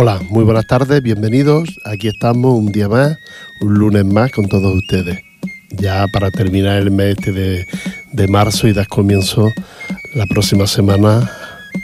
[0.00, 1.80] Hola, muy buenas tardes, bienvenidos.
[1.84, 3.18] Aquí estamos un día más,
[3.60, 5.18] un lunes más con todos ustedes.
[5.70, 7.66] Ya para terminar el mes este de,
[8.12, 9.52] de marzo y dar comienzo
[10.14, 11.28] la próxima semana.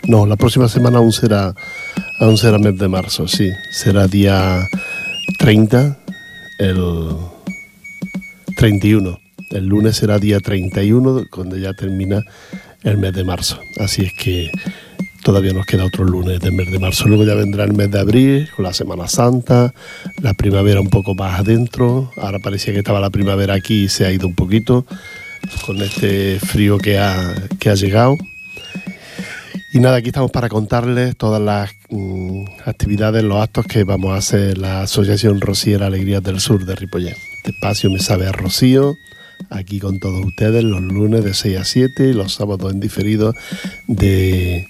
[0.06, 1.56] No, la próxima semana aún será,
[2.20, 3.50] aún será mes de marzo, sí.
[3.72, 4.64] Será día
[5.40, 5.98] 30,
[6.60, 7.16] el
[8.56, 9.18] 31.
[9.50, 12.22] El lunes será día 31, cuando ya termina
[12.84, 13.58] el mes de marzo.
[13.80, 14.52] Así es que
[15.24, 17.08] Todavía nos queda otro lunes del mes de marzo.
[17.08, 19.72] Luego ya vendrá el mes de abril con la Semana Santa,
[20.20, 22.12] la primavera un poco más adentro.
[22.18, 24.84] Ahora parecía que estaba la primavera aquí y se ha ido un poquito
[25.64, 28.18] con este frío que ha, que ha llegado.
[29.72, 34.18] Y nada, aquí estamos para contarles todas las mm, actividades, los actos que vamos a
[34.18, 37.16] hacer la Asociación Rociera Alegrías del Sur de Ripollet.
[37.38, 38.94] Este espacio me sabe a Rocío,
[39.48, 43.34] aquí con todos ustedes los lunes de 6 a 7 y los sábados en diferido
[43.86, 44.68] de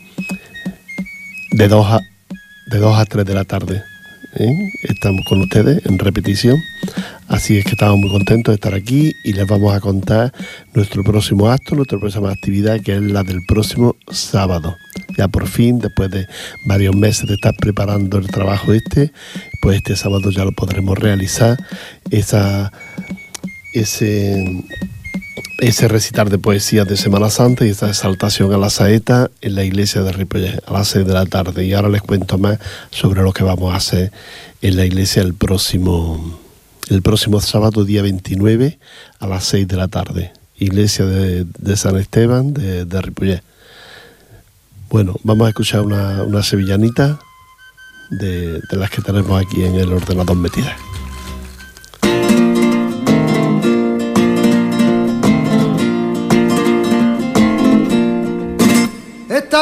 [1.55, 2.01] de 2 a,
[2.67, 3.81] de 2 a 3 de la tarde.
[4.35, 4.53] ¿eh?
[4.83, 6.61] Estamos con ustedes en repetición.
[7.29, 10.33] Así es que estamos muy contentos de estar aquí y les vamos a contar
[10.75, 14.77] nuestro próximo acto, nuestra próxima actividad, que es la del próximo sábado.
[15.17, 16.27] Ya por fin, después de
[16.67, 19.13] varios meses de estar preparando el trabajo este,
[19.63, 21.57] pues este sábado ya lo podremos realizar.
[22.11, 22.73] Esa,
[23.75, 24.45] ese
[25.59, 29.65] ese recitar de poesías de Semana Santa y esta exaltación a la saeta en la
[29.65, 31.65] iglesia de Ripollet a las 6 de la tarde.
[31.65, 32.59] Y ahora les cuento más
[32.91, 34.13] sobre lo que vamos a hacer
[34.63, 36.39] en la iglesia el próximo,
[36.89, 38.79] el próximo sábado, día 29,
[39.21, 40.33] a las 6 de la tarde.
[40.57, 43.43] Iglesia de, San Esteban de, de.
[44.91, 47.19] Bueno, vamos a escuchar una, sevillanita
[48.11, 50.94] de, de las que tenemos aquí en el ordenador metidas.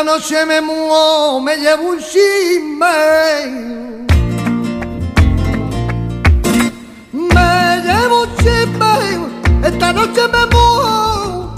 [0.04, 2.86] Noche me muevo, me llevo un chisme.
[7.12, 11.54] Me llevo un chisme, esta noche me muevo,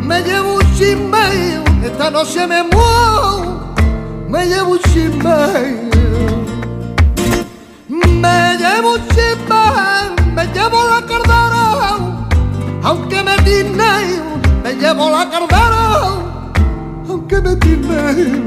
[0.00, 3.74] me llevo un chisme, esta noche me muevo,
[4.28, 5.90] me llevo un chisme.
[7.88, 11.98] Me llevo un chisme, me llevo la cardera,
[12.84, 14.22] aunque me tiene,
[14.62, 16.27] me llevo la cardera
[17.28, 18.42] que me tiene.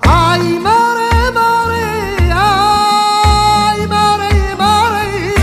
[0.00, 5.34] Ay, mare, mare, ay, mare, mare.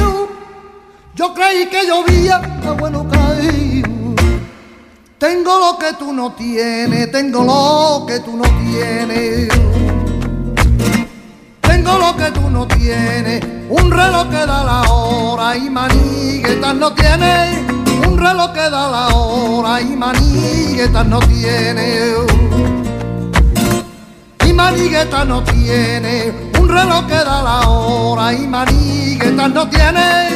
[1.16, 3.84] Yo creí que llovía, agua no cae.
[5.18, 9.50] Tengo lo que tú no tienes, tengo lo que tú no tienes.
[11.62, 16.94] Tengo lo que tú no tienes, un reloj que da la hora y maniguetas no
[16.94, 17.80] tienes
[18.20, 19.96] reloj que da la hora y
[20.80, 22.14] manigueta no tiene.
[24.48, 30.30] Y manigueta no tiene, un reloj que da la hora y manigueta no tiene.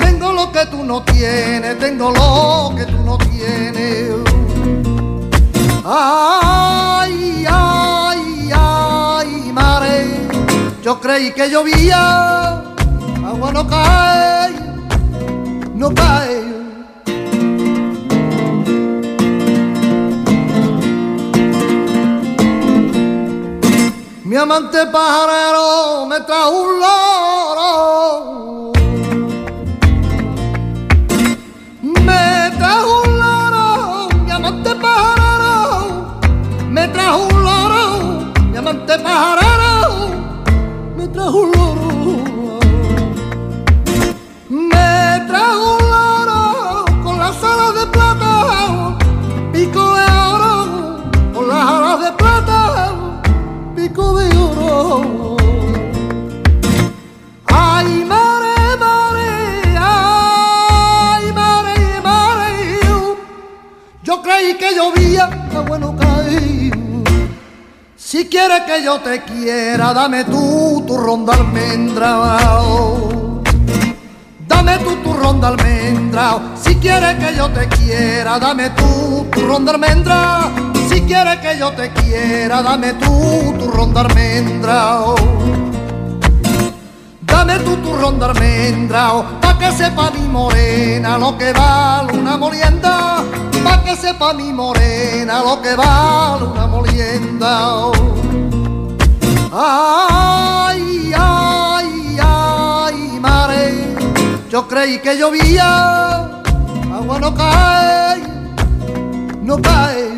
[0.00, 4.10] Tengo lo que tú no tienes, tengo lo que tú no tienes.
[5.84, 10.28] Ay, ay, ay, mare,
[10.82, 12.62] yo creí que llovía,
[13.26, 14.50] agua no cae,
[15.74, 16.39] no cae.
[24.30, 28.72] Mi amante pajarero me trajo un loro.
[31.82, 36.20] Me trajo un loro, mi amante pajarero.
[36.68, 37.82] Me trajo un loro,
[38.52, 40.10] mi amante pajarero.
[40.96, 41.88] Me trajo un loro.
[44.48, 47.86] Me trajo un loro con las alas de
[64.40, 66.70] Creí que llovía, que bueno caí.
[67.94, 72.62] Si quieres que yo te quiera, dame tú tu ronda almendra.
[74.48, 76.38] Dame tú tu ronda almendra.
[76.58, 80.50] Si quieres que yo te quiera, dame tú tu ronda almendra.
[80.88, 85.04] Si quieres que yo te quiera, dame tú tu ronda almendra.
[87.40, 93.24] Dame tu ronda almendra, pa' que sepa mi morena lo que vale una molienda.
[93.64, 97.92] Pa' que sepa mi morena lo que vale una molienda.
[99.54, 103.96] Ay, ay, ay, mare,
[104.50, 106.42] yo creí que llovía,
[106.92, 108.20] agua no cae,
[109.40, 110.09] no cae.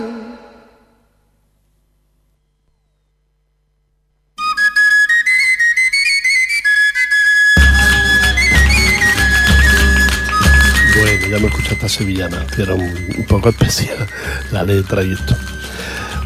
[11.88, 12.92] Sevillana, era un,
[13.28, 14.06] poco especial
[14.50, 15.36] la letra y esto.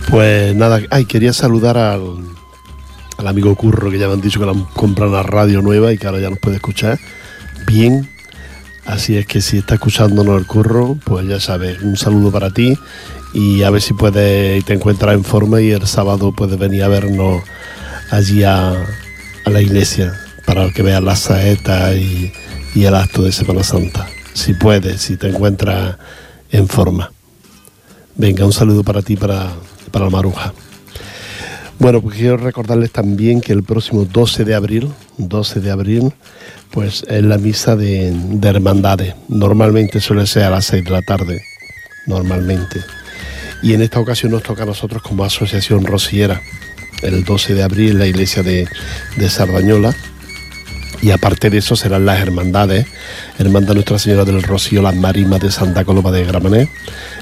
[0.08, 2.25] Pues nada, ay, quería saludar al,
[3.19, 5.99] amigo Curro, que ya me han dicho que le han comprado una radio nueva y
[5.99, 6.99] que ahora ya nos puede escuchar
[7.67, 8.08] bien.
[8.85, 12.79] Así es que si está escuchándonos el Curro, pues ya sabes, un saludo para ti
[13.32, 16.88] y a ver si puedes te encuentras en forma y el sábado puedes venir a
[16.88, 17.43] vernos
[18.11, 18.87] allí a,
[19.44, 20.12] la iglesia
[20.44, 22.32] para que veas la saeta y,
[22.75, 24.08] y el acto de Semana Santa.
[24.36, 25.96] Si puedes, si te encuentras
[26.50, 27.10] en forma.
[28.16, 29.50] Venga, un saludo para ti, para,
[29.90, 30.52] para la Maruja.
[31.78, 36.12] Bueno, pues quiero recordarles también que el próximo 12 de abril, 12 de abril,
[36.70, 39.14] pues es la misa de, de hermandades.
[39.28, 41.40] Normalmente suele ser a las 6 de la tarde,
[42.06, 42.84] normalmente.
[43.62, 46.42] Y en esta ocasión nos toca a nosotros como asociación rociera,
[47.00, 48.68] el 12 de abril en la iglesia de,
[49.16, 49.96] de Sardañola
[51.06, 52.85] y aparte de eso serán las hermandades,
[53.38, 56.69] Hermandad Nuestra Señora del Rocío, las Marimas de Santa Coloma de Gramané,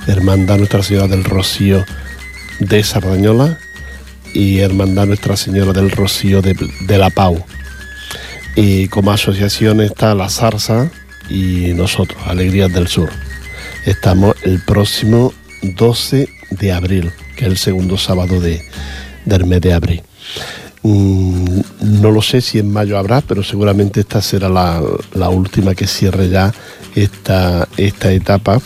[0.07, 1.85] Hermandad Nuestra Señora del Rocío
[2.61, 3.59] de Sardañola
[4.33, 6.57] y Hermandad Nuestra Señora del Rocío de,
[6.97, 7.45] La Pau.
[8.57, 10.91] Y como asociación está La Zarza
[11.29, 13.11] y nosotros, Alegrías del Sur.
[13.85, 18.65] Estamos el próximo 12 de abril, que es el segundo sábado de,
[19.27, 20.03] del mes de abril.
[20.85, 21.61] Mm,
[22.03, 24.83] no lo sé si en mayo habrá, pero seguramente esta será la,
[25.31, 26.53] última que cierre ya
[26.95, 28.61] esta, esta etapa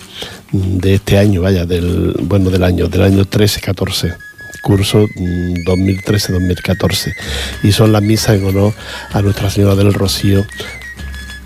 [0.50, 4.16] de este año, vaya, del, bueno, del año, del año 13-14
[4.62, 7.14] curso 2013-2014
[7.62, 8.74] mm, y son las misas en honor
[9.12, 10.44] a Nuestra Señora del Rocío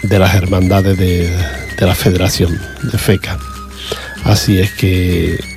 [0.03, 1.29] de las hermandades de,
[1.79, 2.59] de la Federación
[2.91, 3.39] de FECA.
[4.25, 5.51] Así es que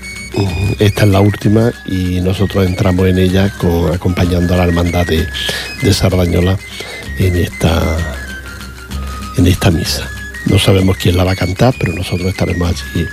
[0.80, 3.52] esta es la última y nosotros entramos en ella
[3.94, 6.58] acompañando a la hermandad de, Sardañola
[7.18, 7.98] en esta,
[9.38, 10.10] en esta misa.
[10.46, 13.08] No sabemos quién la va a cantar, pero nosotros estaremos allí.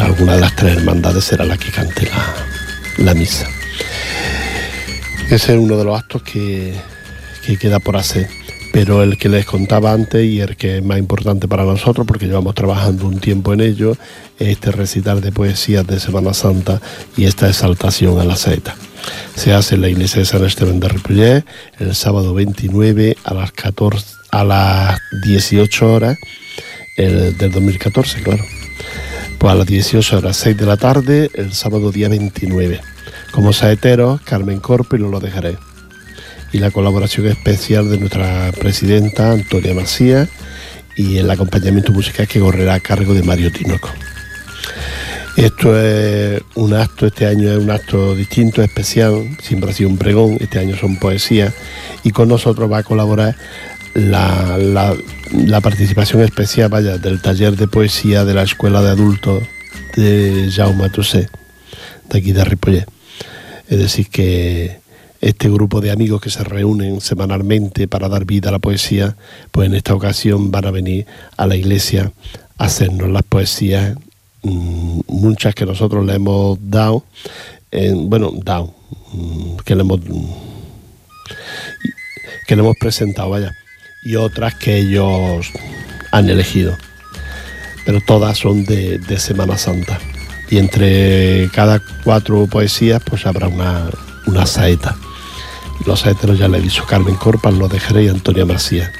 [0.00, 3.46] Alguna de las tres hermandades será la que cante la, la misa.
[5.30, 6.74] Ese es uno de los actos que,
[7.44, 8.28] que queda por hacer
[8.72, 12.26] pero el que les contaba antes y el que es más importante para nosotros, porque
[12.26, 13.92] llevamos trabajando un tiempo en ello,
[14.38, 16.80] es este recital de poesías de Semana Santa
[17.16, 18.74] y esta exaltación a la saeta.
[19.34, 21.44] Se hace en la iglesia de San Esteban de Ripollet
[21.78, 26.16] el sábado 29 a las, 14, a las 18 horas
[26.96, 28.44] del 2014, claro.
[29.38, 32.80] Pues a las 18 horas 6 de la tarde, el sábado día 29.
[33.32, 35.58] Como saeteros, Carmen Corpo y lo dejaré
[36.52, 40.28] y la colaboración especial de nuestra presidenta Antonia Macías
[40.96, 43.88] y el acompañamiento musical que correrá a cargo de Mario Tinoco.
[45.36, 49.96] Esto es un acto, este año es un acto distinto, especial, siempre ha sido un
[49.96, 51.54] pregón, este año son poesías
[52.04, 53.34] y con nosotros va a colaborar
[53.94, 59.42] la, la, participación especial vaya, del taller de poesía de la Escuela de Adultos
[59.96, 61.30] de Jaume Toussaint,
[62.10, 62.86] de aquí de Ripollet.
[63.68, 64.81] Es decir, que
[65.22, 69.16] este grupo de amigos que se reúnen semanalmente para dar vida a la poesía,
[69.52, 72.12] pues en esta ocasión van a venir a la iglesia
[72.58, 73.96] a hacernos las poesías,
[74.42, 77.04] mm, muchas que nosotros le hemos dado,
[77.94, 78.74] bueno, dado,
[79.12, 80.00] mm, que le hemos
[82.46, 83.52] que le hemos presentado, vaya,
[84.04, 85.46] y otras que ellos
[86.10, 86.76] han elegido.
[87.86, 90.00] Pero todas son de, de Semana Santa.
[90.50, 93.88] Y entre cada cuatro poesías, pues habrá una,
[94.26, 94.96] una saeta.
[95.86, 98.90] Los héteros ya le he dicho Carmen Corpas, lo dejaré y Antonia Macías.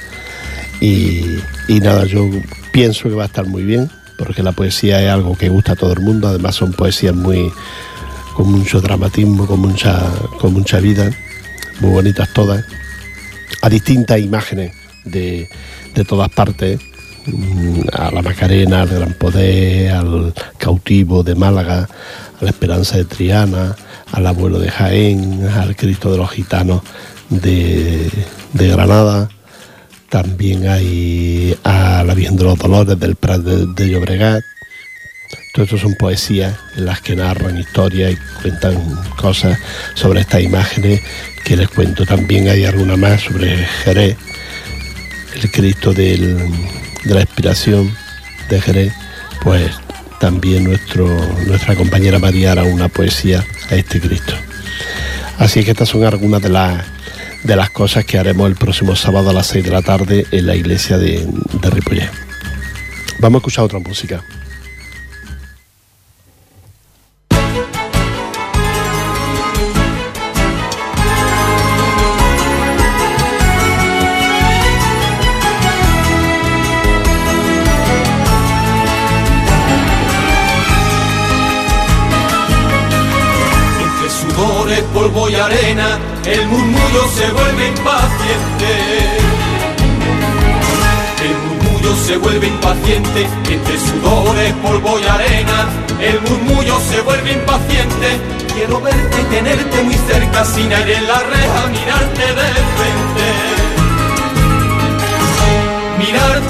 [0.81, 2.29] Y, nada, yo
[2.73, 5.75] pienso que va a estar muy bien, porque la poesía es algo que gusta a
[5.75, 7.51] todo el mundo, además son poesías muy
[8.35, 11.09] con mucho dramatismo, con mucha, con mucha vida,
[11.79, 12.65] muy bonitas todas,
[13.61, 14.75] a distintas imágenes
[15.05, 15.47] de,
[15.93, 16.79] de todas partes,
[17.27, 21.87] mm, a la Macarena, al Gran Poder, al cautivo de Málaga,
[22.43, 23.75] a la Esperanza de Triana,
[24.11, 26.81] al abuelo de Jaén, al Cristo de los Gitanos
[27.29, 28.11] de,
[28.53, 29.29] Granada.
[30.09, 34.43] También hay a la Virgen de los Dolores del Prat de, Llobregat.
[35.53, 38.75] Todo esto son poesías en las que narran historias y cuentan
[39.17, 39.57] cosas
[39.93, 41.01] sobre estas imágenes
[41.45, 42.05] que les cuento.
[42.05, 44.17] También hay alguna más sobre Jerez,
[45.41, 46.51] el Cristo de
[47.05, 47.95] la inspiración
[48.49, 48.93] de Jerez,
[49.41, 49.71] pues
[50.23, 54.33] también nuestra compañera María hará una poesía a este Cristo.
[55.37, 56.85] Así que estas son algunas de las,
[57.43, 60.47] de las cosas que haremos el próximo sábado a las 6 de la tarde en
[60.47, 62.09] la iglesia de, de.
[63.19, 64.23] Vamos a escuchar otra música.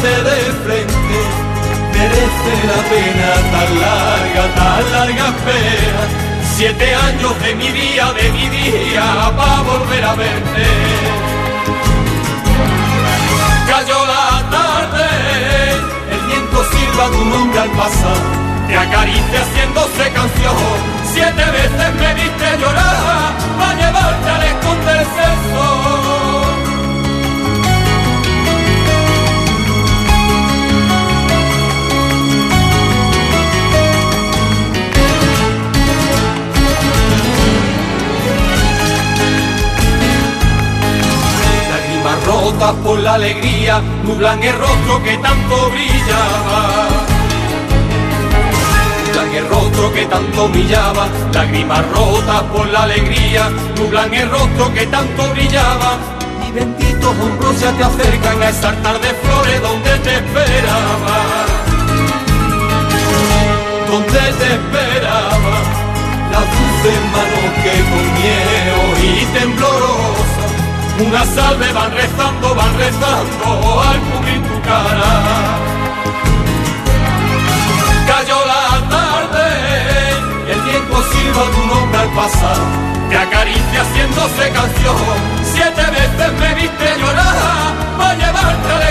[0.04, 0.10] De
[0.66, 1.20] frente,
[1.94, 6.04] merece la pena tan larga, tan larga espera
[6.58, 10.66] Siete años de mi día, de mi día, para volver a verte.
[13.66, 15.08] Cayó la tarde,
[16.12, 18.22] el viento silba tu nombre al pasar,
[18.68, 20.56] te acaricia haciéndose canción.
[21.14, 26.23] Siete veces me diste llorar, para llevarte al esconderse el.
[42.44, 46.62] Rotas por la alegría, nublan el rostro que tanto brillaba.
[49.06, 54.86] Nublan el rostro que tanto brillaba, lágrimas rotas por la alegría, nublan el rostro que
[54.88, 55.92] tanto brillaba.
[56.46, 61.18] Y benditos hombros ya te acercan a esa tarde de flores donde te esperaba.
[63.90, 65.56] Donde te esperaba,
[66.34, 70.33] las dulces manos que con miedo y temblorosa
[71.00, 75.14] una salve van rezando, van rezando al cubrir tu cara.
[78.08, 79.46] Cayó la tarde,
[80.52, 82.58] el viento silba tu nombre al pasar,
[83.10, 84.96] te acaricia haciéndose canción.
[85.54, 88.84] Siete veces me viste llorar, para llevarte al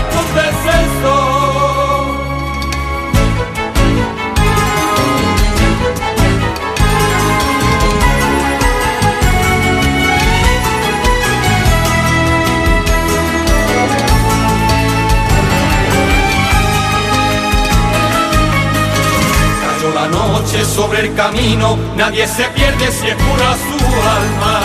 [21.97, 23.85] nadie se pierde si es pura su
[24.19, 24.61] alma.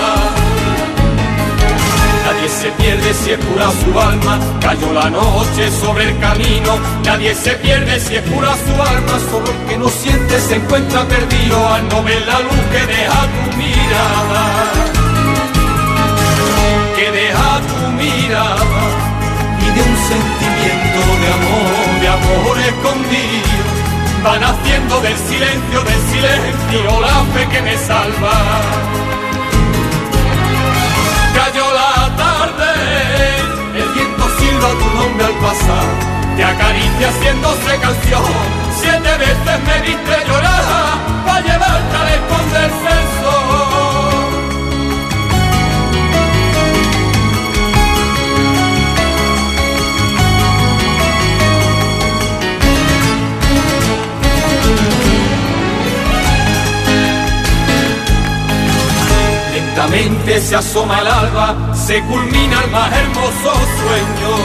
[2.25, 7.33] Nadie se pierde si es pura su alma, cayó la noche sobre el camino, nadie
[7.33, 11.67] se pierde si es pura su alma, solo el que no siente se encuentra perdido
[11.73, 14.43] al no ver la luz que deja tu mirada.
[16.97, 18.65] Que deja tu mirada
[19.61, 23.76] y de un sentimiento de amor, de amor escondido
[24.27, 28.35] van haciendo del silencio, del silencio, la fe que me salva.
[31.37, 31.93] Cayó la
[32.23, 32.71] tarde,
[33.81, 35.87] el viento silba tu nombre al pasar,
[36.35, 38.25] te acaricia haciéndose canción,
[38.81, 43.66] siete veces me diste llorar, para llevarte al esconderse el sol.
[59.89, 64.35] Lentamente se asoma el alba, se culmina el más hermoso sueño.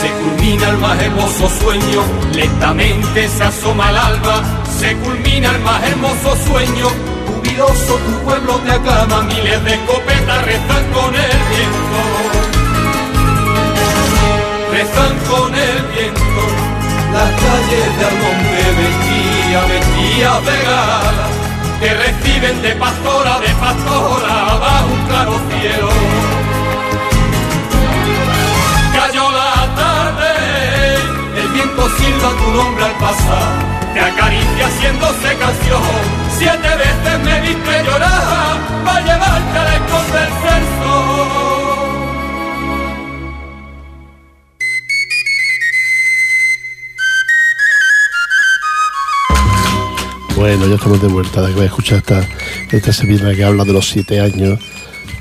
[0.00, 2.02] Se culmina el más hermoso sueño,
[2.34, 4.42] lentamente se asoma el alba,
[4.80, 6.88] se culmina el más hermoso sueño.
[7.28, 12.00] Jubiloso tu pueblo te aclama, miles de escopetas rezan con el viento.
[14.72, 16.42] Rezan con el viento,
[17.12, 21.35] las calles de Almonte vestía, vestía de gala
[21.80, 25.88] que reciben de pastora, de pastora, bajo un claro cielo.
[28.94, 30.30] Cayó la tarde,
[31.40, 33.48] el viento silba tu nombre al pasar,
[33.92, 35.82] te acaricia haciéndose canción,
[36.38, 41.45] siete veces me viste llorar, para llevarte al esconderse el sol.
[50.36, 52.28] Bueno, ya estamos de vuelta de que escuchar esta,
[52.70, 54.60] esta sevilla que habla de los siete años,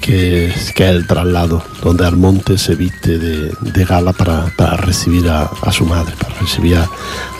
[0.02, 5.86] que, que es el traslado, donde Almonte se viste de, gala para, recibir a, su
[5.86, 6.90] madre, para recibir a,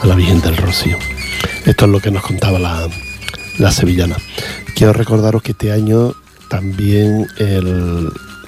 [0.04, 0.98] la Virgen del Rocío.
[1.66, 4.16] Esto es lo que nos contaba la, sevillana.
[4.74, 6.14] Quiero recordaros que este año
[6.48, 7.28] también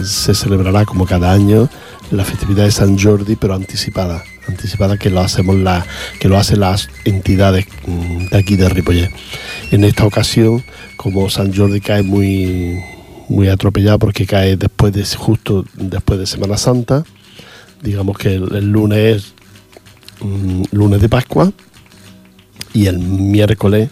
[0.01, 1.67] se celebrará como cada año
[2.11, 5.85] la festividad de San Jordi, pero anticipada anticipada que lo hacemos la,
[6.19, 9.11] que lo hacen las entidades mm, de aquí de Ripollet.
[9.71, 10.63] En esta ocasión,
[10.95, 12.83] como San Jordi cae muy
[13.29, 17.03] muy atropellado porque cae después de justo después de Semana Santa,
[17.81, 19.33] digamos que el, lunes es
[20.21, 21.51] mm, lunes de Pascua
[22.73, 23.89] y el miércoles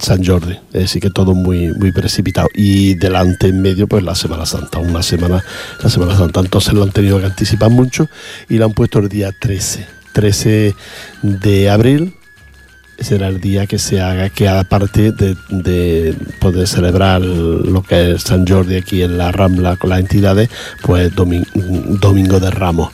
[0.00, 2.48] San Jordi, es decir, que todo muy, muy precipitado.
[2.54, 5.44] Y delante en medio, pues la Semana Santa, una semana,
[5.82, 6.40] la Semana Santa.
[6.40, 8.08] Entonces lo han tenido que anticipar mucho
[8.48, 10.74] y lo han puesto el día 13, 13
[11.22, 12.14] de abril.
[12.98, 18.22] Será el día que se haga, que aparte de, de poder celebrar lo que es
[18.22, 20.50] San Jordi aquí en la Rambla con las entidades,
[20.82, 22.90] pues Domingo de Ramos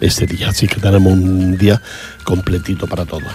[0.00, 0.48] este día.
[0.48, 1.80] Así que tenemos un día
[2.24, 3.32] completito para todos.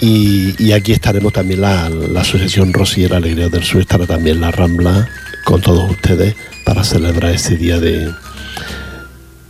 [0.00, 1.86] Y, aquí estaremos también la,
[2.20, 5.08] Asociación Rosiera Alegría del Sur, estará también la Rambla
[5.44, 8.12] con todos ustedes para celebrar este día de,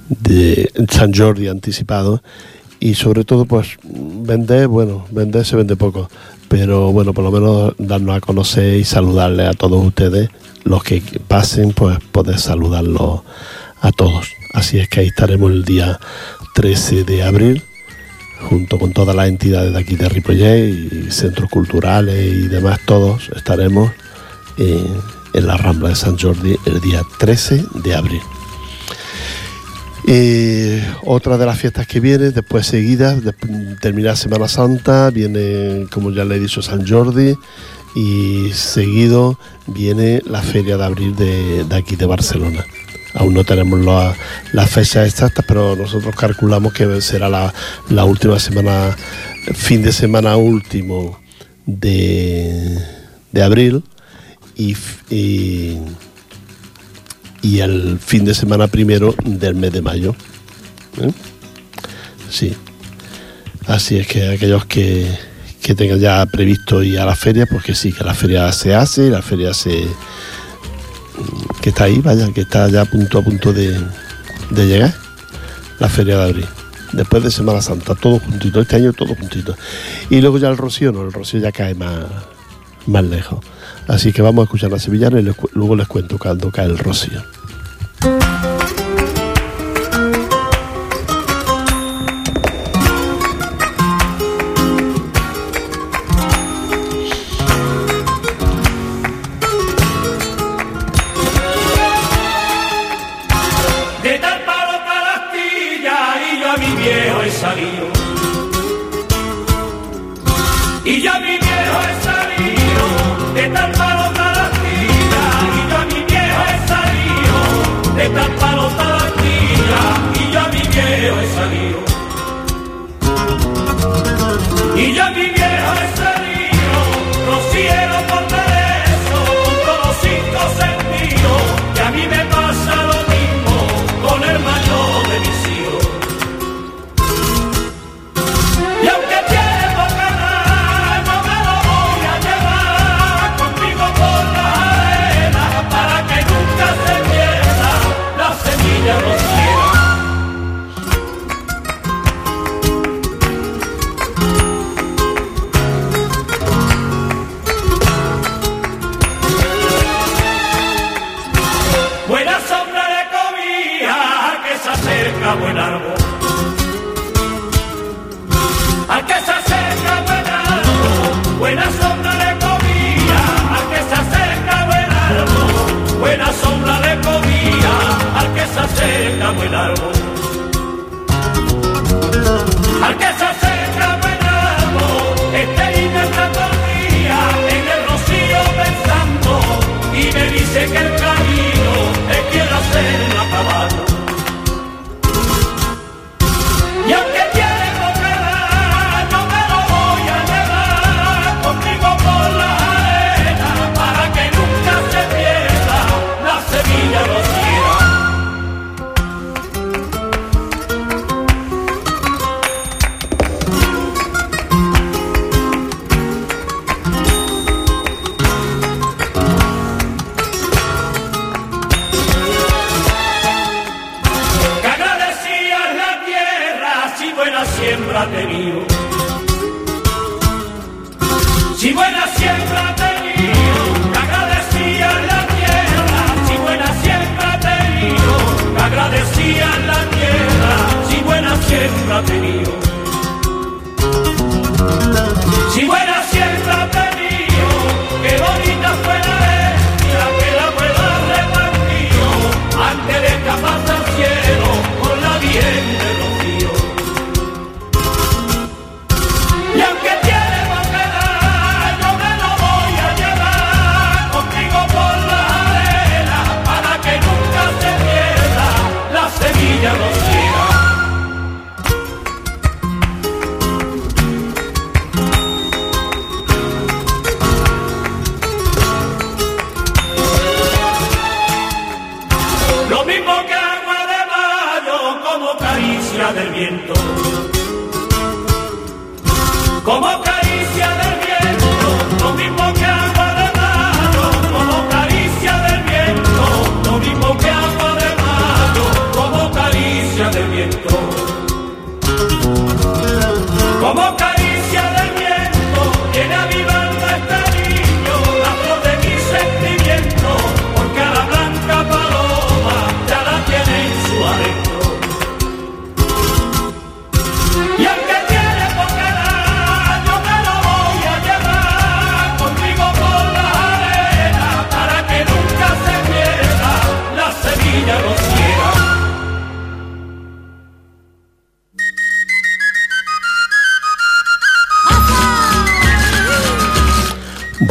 [0.08, 2.22] de San Jordi anticipado.
[2.80, 6.08] Y sobre todo pues vender, bueno, vender se vende poco,
[6.48, 10.30] pero bueno, por lo menos darnos a conocer y saludarle a todos ustedes,
[10.62, 13.22] los que pasen, pues poder saludarlos
[13.80, 14.28] a todos.
[14.54, 15.98] Así es que ahí estaremos el día
[16.54, 17.64] 13 de abril
[18.40, 23.30] junto con todas las entidades de aquí de Ripollet y centros culturales y demás, todos
[23.34, 23.90] estaremos
[24.58, 28.22] en la Rambla de San Jordi el día 13 de abril.
[31.04, 33.32] otra de las fiestas que viene, después seguidas, de
[33.80, 37.36] terminar Semana Santa, viene, como ya le he dicho, San Jordi
[37.94, 42.64] y seguido viene la Feria de Abril de aquí de Barcelona.
[43.18, 43.80] Aún no tenemos
[44.52, 48.96] las fechas exactas, pero nosotros calculamos que será la, última semana,
[49.54, 51.18] fin de semana último
[51.66, 52.78] de,
[53.42, 53.82] abril
[54.56, 54.76] y,
[55.10, 55.78] y,
[57.58, 60.14] el fin de semana primero del mes de mayo.
[61.00, 61.10] ¿eh?
[62.30, 62.54] Sí.
[63.66, 65.10] Así es que aquellos que,
[65.60, 68.76] que tengan ya previsto ir a la feria, pues que sí, que la feria se
[68.76, 69.88] hace, la feria se
[71.60, 73.78] que está ahí, vaya, que está ya a punto a punto de,
[74.50, 74.94] llegar,
[75.78, 76.46] la Feria de Abril.
[76.92, 79.54] Después de Semana Santa, todo juntito, este año todo juntito.
[80.08, 82.06] Y luego ya el Rocío, no, el Rocío ya cae más,
[82.86, 83.44] más lejos.
[83.86, 87.22] Así que vamos a escuchar la sevillana y luego les cuento cuando cae el Rocío.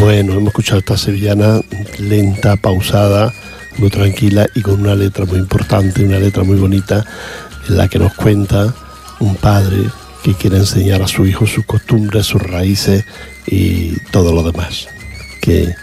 [0.08, 1.60] Bueno, hemos escuchado esta sevillana
[2.00, 3.34] lenta, pausada,
[3.78, 7.04] muy tranquila y con una letra muy importante, una letra muy bonita,
[7.68, 8.74] en la que nos cuenta
[9.20, 9.90] un padre
[10.24, 13.04] que quiere enseñar a su hijo sus costumbres, sus raíces
[13.48, 14.88] y todo lo demás.
[15.42, 15.76] Que,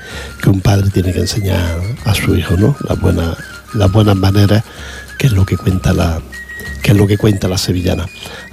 [0.43, 2.75] que un padre tiene que enseñar a su hijo, ¿no?
[2.89, 3.37] Las buenas,
[3.75, 4.65] las buenas maneras,
[5.19, 6.23] que es lo que cuenta la,
[6.85, 8.07] que es lo que cuenta la sevillana.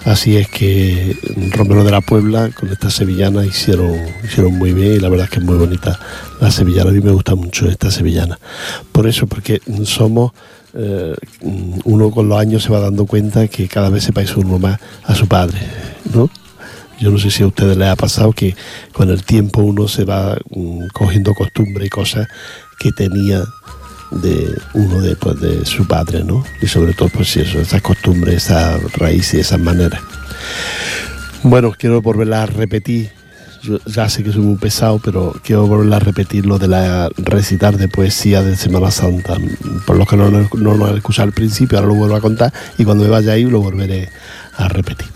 [0.06, 1.18] Así es que
[1.52, 5.32] Romero de la Puebla con esta sevillana hicieron, hicieron muy bien y la verdad es
[5.32, 6.00] que es muy bonita
[6.40, 6.92] la sevillana.
[6.92, 8.40] A mí me gusta mucho esta sevillana.
[8.94, 10.32] Por eso, porque somos,
[10.74, 11.14] eh,
[11.84, 14.80] uno con los años se va dando cuenta que cada vez se parece uno más
[15.04, 15.60] a su padre,
[16.14, 16.30] ¿no?
[17.02, 18.56] Yo no sé si a ustedes les ha pasado que
[18.94, 22.30] con el tiempo uno se va mm, cogiendo costumbre y cosas
[22.80, 23.44] que tenía
[24.12, 26.44] de uno de, pues, de su padre, ¿no?
[26.62, 30.02] Y sobre todo, pues eso, esas costumbres, esas raíces y esas maneras.
[31.44, 33.12] Bueno, quiero volverla a repetir.
[33.64, 37.10] Yo ya sé que soy muy pesado, pero quiero volver a repetir lo de la
[37.18, 39.38] recitar de poesía de Semana Santa.
[39.86, 42.52] Por los que no, no, no lo escuchado al principio, ahora lo vuelvo a contar
[42.78, 44.10] y cuando me vaya ahí lo volveré
[44.56, 45.08] a repetir.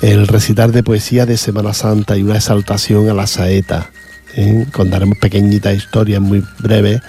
[0.00, 3.90] El recitar de poesía de Semana Santa y una exaltación a la saeta.
[4.36, 4.66] ¿eh?
[4.72, 7.00] Contaremos pequeñitas historias muy breves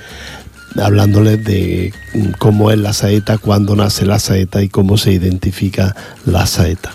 [0.81, 1.93] hablándoles de
[2.37, 6.91] cómo es la saeta, cuándo nace la saeta y cómo se identifica la saeta.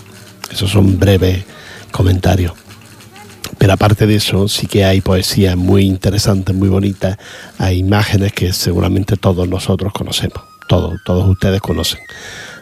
[0.51, 1.43] Esos son breves
[1.91, 2.53] comentarios.
[3.57, 7.17] Pero aparte de eso, sí que hay poesía muy interesante, muy bonita,
[7.57, 11.99] hay imágenes que seguramente todos nosotros conocemos, todos, todos ustedes conocen.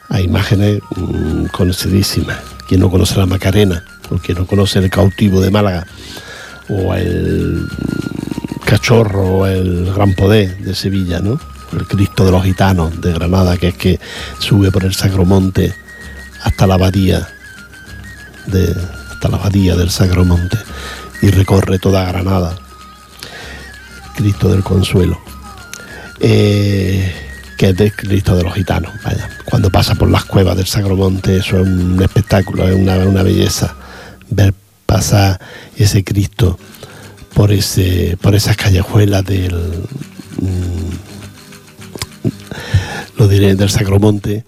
[0.09, 2.37] Hay imágenes mmm, conocidísimas.
[2.67, 5.87] Quien no conoce la Macarena, o quien no conoce el cautivo de Málaga,
[6.69, 7.67] o el
[8.71, 11.37] cachorro, o el gran poder de Sevilla, ¿no?
[11.73, 13.99] El Cristo de los Gitanos de Granada, que es que
[14.39, 15.73] sube por el Sagromonte
[16.41, 17.27] hasta la abadía
[18.45, 18.73] de,
[19.11, 20.57] hasta la abadía del Sagromonte
[21.21, 22.55] y recorre toda Granada.
[24.15, 25.19] Cristo del Consuelo.
[26.21, 27.13] Eh,
[27.57, 29.29] que es de Cristo de los Gitanos, vaya.
[29.43, 33.75] Cuando pasa por las cuevas del Sagromonte, eso es un espectáculo, es una, una belleza
[34.29, 34.53] ver
[34.85, 35.41] pasar
[35.75, 36.57] ese Cristo
[37.41, 39.55] por ese por esas callejuelas del
[40.37, 40.91] mmm,
[43.17, 44.43] lo diré del Sagromonte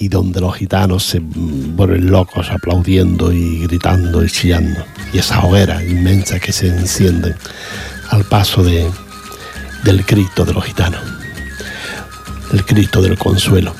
[0.00, 4.84] y donde los gitanos se vuelven locos aplaudiendo y gritando y chillando.
[5.12, 7.36] Y esas hogueras inmensas que se encienden
[8.10, 8.90] al paso de,
[9.84, 11.00] del Cristo de los gitanos.
[12.52, 13.72] El Cristo del Consuelo.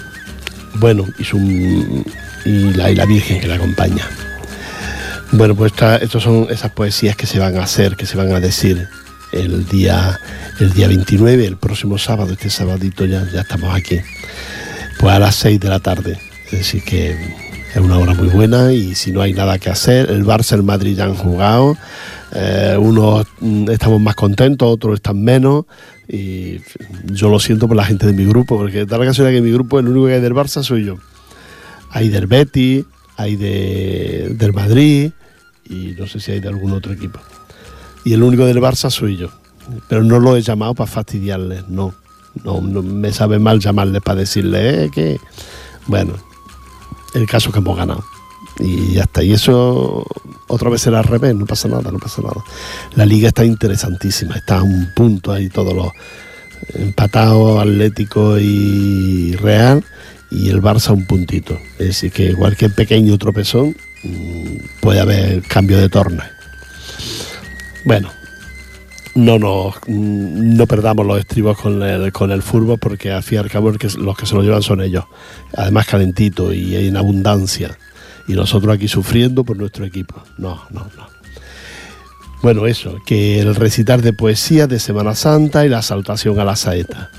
[0.75, 2.05] Bueno, y, su,
[2.45, 4.09] la, y la Virgen que la acompaña.
[5.33, 8.41] Bueno, pues estas son esas poesías que se van a hacer, que se van a
[8.41, 8.87] decir
[9.33, 10.21] el día,
[10.61, 13.99] el día 29, el próximo sábado, este sabadito ya, ya estamos aquí
[14.99, 16.19] pues a las 6 de la tarde.
[16.45, 17.13] Es decir, que
[17.75, 20.65] es una hora muy buena y si no hay nada que hacer, el Barça el
[20.65, 21.79] Madrid ya han jugado,
[22.35, 23.27] eh, unos
[23.71, 25.65] estamos más contentos, otros están menos
[26.09, 26.61] y
[27.07, 29.45] yo lo siento por la gente de mi grupo, porque da la casualidad que en
[29.45, 30.99] mi grupo el único que hay del Barça soy yo.
[31.89, 32.85] Hay del Betis,
[33.17, 35.13] hay de, del Madrid
[35.69, 37.21] y no sé si hay de algún otro equipo.
[38.05, 39.29] Y el único del Barça soy yo.
[39.89, 41.95] Pero no lo he llamado para fastidiarles, no.
[42.45, 45.21] No, no, me sabe mal llamarles para decirle eh, que,
[45.87, 46.15] bueno,
[47.15, 48.03] el caso es que hemos ganado.
[48.59, 49.23] Y ya está.
[49.23, 50.07] Y eso
[50.49, 52.43] otra vez será al revés, no pasa nada, no pasa nada.
[52.95, 55.93] La liga está interesantísima, está a un punto ahí todos los
[56.75, 59.85] empatados, Atlético y Real,
[60.31, 61.59] y el Barça un puntito.
[61.79, 63.77] Es decir, que cualquier pequeño tropezón
[64.81, 66.31] puede haber cambio de torna.
[67.85, 68.11] Bueno,
[69.15, 73.39] no nos no perdamos los estribos con el, con el fútbol porque al fin y
[73.39, 75.05] al cabo que, los que se lo llevan son ellos.
[75.57, 77.79] Además calentito y en abundancia.
[78.29, 80.23] Y nosotros aquí sufriendo por nuestro equipo.
[80.39, 81.07] No, no, no.
[82.43, 86.57] Bueno, eso, que el recitar de poesía de Semana Santa y la salutación a la
[86.57, 87.11] saeta.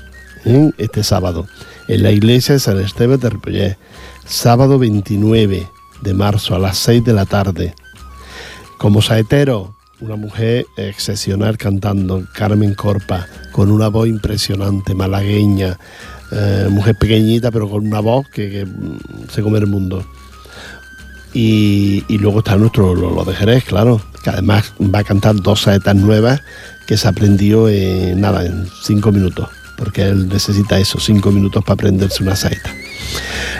[0.76, 1.46] Este sábado.
[1.88, 3.78] en la iglesia de San Esteban de Ripollet.
[4.26, 5.66] Sábado 29
[6.00, 7.74] de marzo a las 6 de la tarde.
[8.78, 15.78] Como saetero, una mujer excepcional cantando, Carmen Corpa, con una voz impresionante, malagueña,
[16.32, 20.04] eh, mujer pequeñita pero con una voz que, mm, se come el mundo.
[21.32, 25.96] Y, luego está nuestro lo, de Jerez, claro, que además va a cantar dos saetas
[25.96, 26.40] nuevas
[26.86, 31.74] que se aprendió en nada, en cinco minutos, porque él necesita eso, cinco minutos para
[31.74, 32.72] aprenderse una saeta.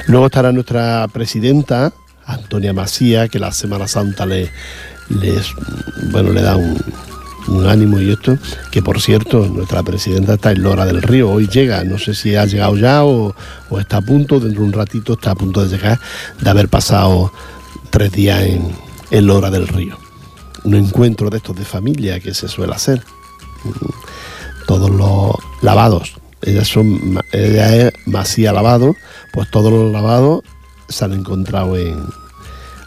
[0.07, 1.93] Luego estará nuestra presidenta,
[2.27, 4.51] Antonia Macía, que la Semana Santa le,
[6.11, 6.79] bueno, le da un,
[7.69, 8.39] ánimo y esto,
[8.71, 12.35] que por cierto, nuestra presidenta está en Lora del Río, hoy llega, no sé si
[12.37, 13.35] ha llegado ya o,
[13.79, 16.01] está a punto, dentro de un ratito está a punto de llegar,
[16.41, 17.33] de haber pasado
[17.91, 18.73] tres días en,
[19.11, 19.99] en Lora del Río.
[20.65, 23.03] Un encuentro de estos de familia que se suele hacer.
[24.67, 28.97] Todos los lavados, ellas son, ella es Macía Lavado,
[29.33, 30.43] pues todos los lavados
[30.89, 32.05] se han encontrado en,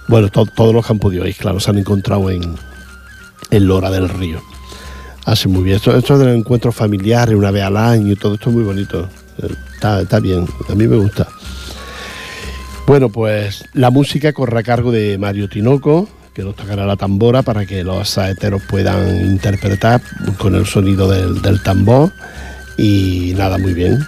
[0.07, 2.55] bueno, todos los campos de hoy, claro, se han encontrado en,
[3.51, 4.41] en Lora del Río.
[5.25, 5.75] Así muy bien.
[5.75, 8.63] Esto, esto de los encuentros familiares, una vez al año y todo esto es muy
[8.63, 9.09] bonito.
[9.73, 11.27] Está, está bien, a mí me gusta.
[12.87, 17.41] Bueno, pues la música corre a cargo de Mario Tinoco, que nos tocará la tambora
[17.41, 20.01] para que los saeteros puedan interpretar
[20.37, 22.13] con el sonido del, del tambor.
[22.77, 23.99] Y nada, muy bien.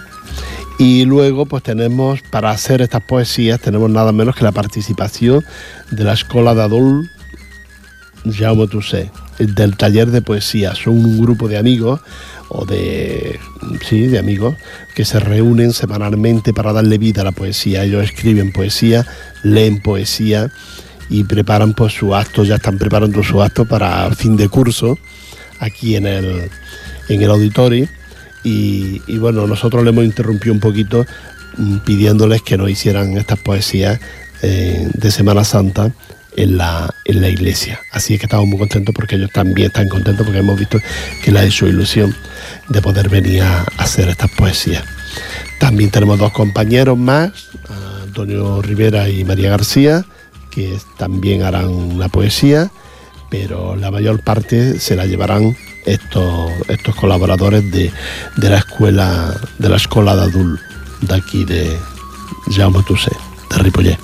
[0.80, 5.44] Y luego pues tenemos, para hacer estas poesías, tenemos nada menos que la participación
[5.90, 7.10] de la Escuela de Adult
[8.24, 10.74] Jaume Toussaint, del taller de poesía.
[10.74, 12.00] Son un grupo de amigos,
[12.48, 13.38] o de,
[13.86, 14.54] sí, de amigos,
[14.94, 17.84] que se reúnen semanalmente para darle vida a la poesía.
[17.84, 19.06] Ellos escriben poesía,
[19.42, 20.50] leen poesía
[21.10, 24.98] y preparan pues su acto, ya están preparando su acto para fin de curso
[25.58, 26.50] aquí en el,
[27.10, 27.86] en el auditorio
[28.42, 31.06] y, bueno, nosotros le hemos interrumpido un poquito
[31.56, 34.00] mm, pidiéndoles que nos hicieran estas poesías
[34.42, 35.92] eh, de Semana Santa
[36.36, 37.80] en la, en la iglesia.
[37.92, 40.78] Así es que estamos muy contentos porque ellos también están contentos porque hemos visto
[41.22, 42.14] que les ha su ilusión
[42.68, 44.84] de poder venir a hacer estas poesías.
[45.58, 47.32] También tenemos dos compañeros más,
[48.02, 50.04] Antonio Rivera y María García,
[50.50, 52.70] que también harán una poesía,
[53.30, 57.92] pero la mayor parte se la llevarán estos, estos colaboradores de,
[58.36, 60.60] la escuela de la escuela de adult
[61.00, 61.78] de aquí de
[62.54, 63.98] Jaume Toussaint, de Ripollet.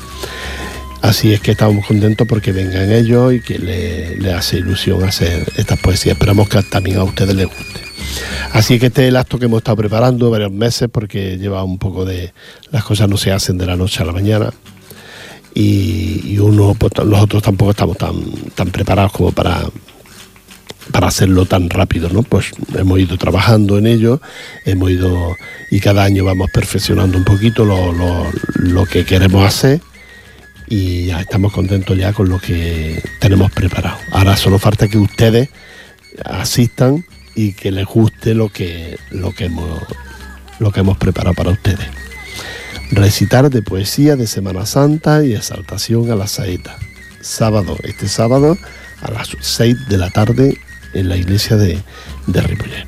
[1.03, 5.79] Así es que estamos contentos porque vengan ellos y que le, hace ilusión hacer estas
[5.79, 6.15] poesías.
[6.15, 7.81] Esperamos que también a ustedes les guste.
[8.53, 11.79] Así que este es el acto que hemos estado preparando varios meses porque lleva un
[11.79, 12.33] poco de...
[12.73, 14.53] Las cosas no se hacen de la noche a la mañana
[15.55, 18.15] y, uno, pues, nosotros tampoco estamos tan,
[18.55, 19.63] tan preparados como para
[20.93, 22.23] para hacerlo tan rápido, ¿no?
[22.23, 24.21] Pues hemos ido trabajando en ello,
[24.65, 25.37] hemos ido
[25.71, 29.81] y cada año vamos perfeccionando un poquito lo, que queremos hacer
[30.69, 33.99] y ya estamos contentos ya con lo que tenemos preparado.
[34.13, 35.49] Ahora solo falta que ustedes
[36.25, 39.83] asistan y que les guste lo que, lo que, hemos,
[40.59, 41.87] lo que hemos preparado para ustedes.
[42.93, 46.79] Recitar de poesía de Semana Santa y exaltación a la saeta.
[47.27, 48.57] Sábado, este sábado
[49.03, 50.57] a las 6 de la tarde
[50.95, 51.83] en la iglesia de,
[52.29, 52.87] de.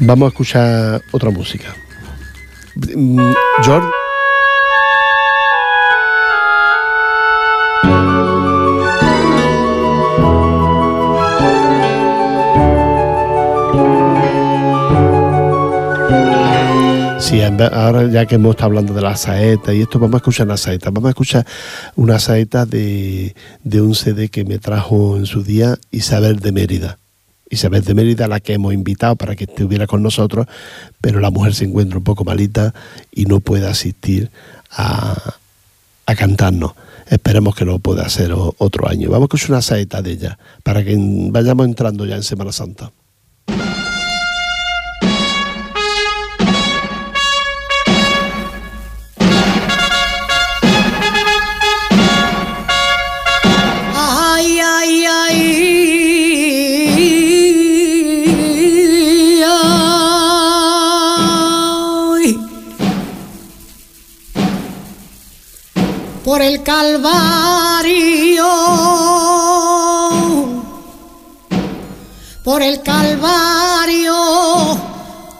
[0.00, 1.76] Vamos a escuchar otra música.
[2.74, 3.32] Mm,
[3.62, 4.05] George.
[17.46, 20.56] Ahora ya que hemos estado hablando de la saeta y esto, vamos a escuchar una
[20.56, 20.90] saeta.
[20.90, 21.46] Vamos a escuchar
[21.94, 26.98] una saeta de, de un CD que me trajo en su día Isabel de Mérida.
[27.48, 30.46] Isabel de Mérida, la que hemos invitado para que estuviera con nosotros,
[31.00, 32.74] pero la mujer se encuentra un poco malita
[33.12, 34.30] y no puede asistir
[34.70, 35.34] a,
[36.06, 36.72] a cantarnos.
[37.08, 39.10] Esperemos que lo pueda hacer otro año.
[39.10, 42.90] Vamos con una saeta de ella, para que vayamos entrando ya en Semana Santa.
[66.36, 68.44] Por el Calvario,
[72.44, 74.14] por el Calvario.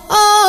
[0.09, 0.46] ay,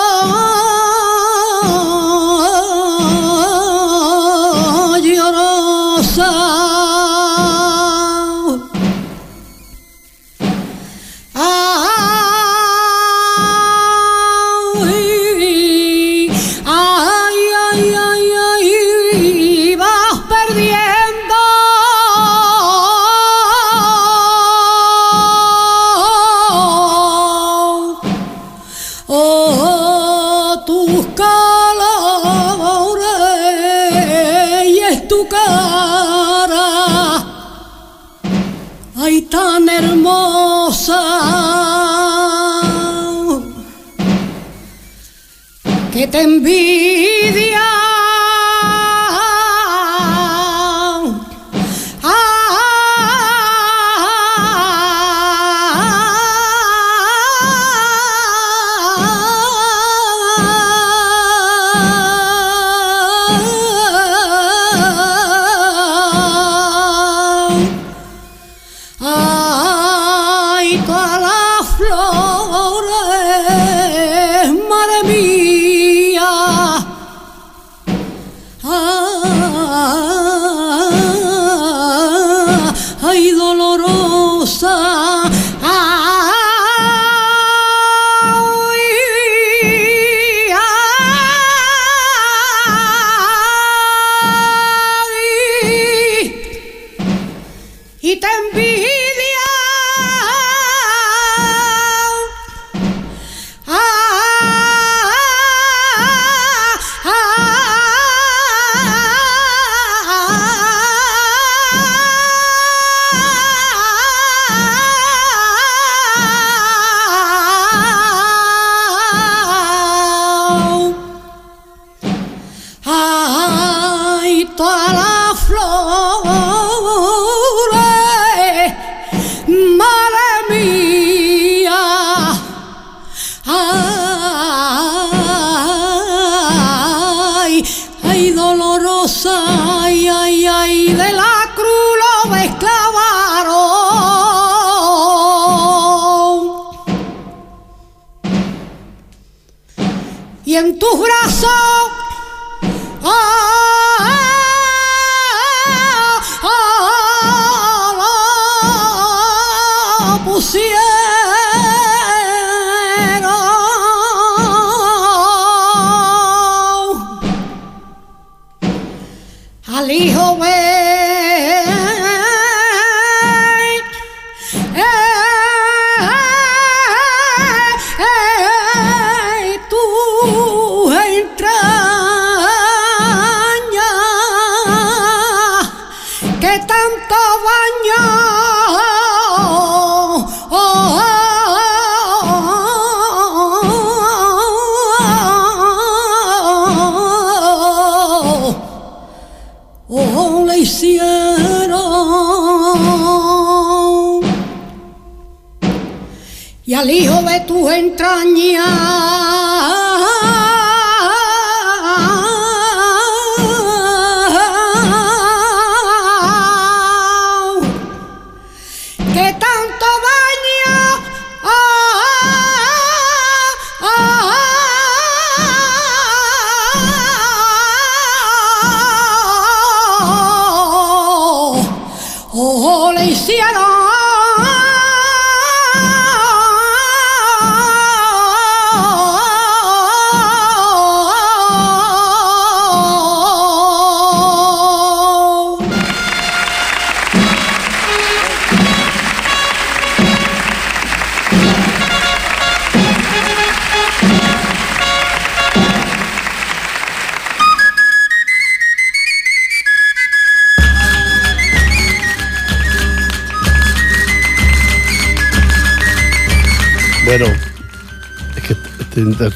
[206.78, 209.27] al hijo de tus entrañas.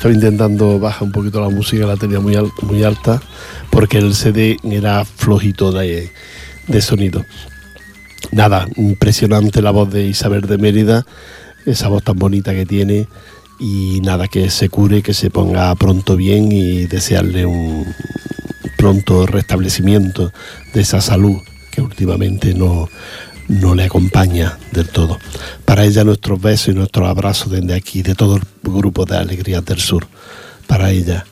[0.02, 3.22] Estoy intentando bajar un poquito la música, la tenía muy, muy alta,
[3.70, 6.10] porque el CD era flojito de,
[6.66, 7.24] de sonido.
[8.32, 11.06] Nada, impresionante la voz de Isabel de Mérida,
[11.68, 13.06] esa voz tan bonita que tiene
[13.60, 17.86] y nada, que se cure, que se ponga pronto bien y desearle un
[18.78, 20.34] pronto restablecimiento
[20.74, 21.38] de esa salud
[21.70, 22.90] que últimamente no,
[23.52, 25.20] no le acompaña del todo.
[25.66, 29.66] Para ella nuestros besos y nuestros abrazos desde aquí, de todo el grupo de Alegrías
[29.66, 30.08] del Sur.
[30.68, 31.26] Para ella,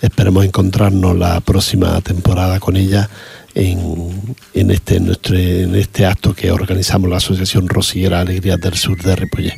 [0.00, 3.10] esperemos encontrarnos la próxima temporada con ella
[3.54, 9.14] en, este, nuestro, en este acto que organizamos la Asociación Rosiera Alegrías del Sur de
[9.14, 9.56] Ripollet.